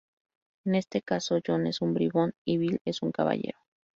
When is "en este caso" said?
0.65-1.37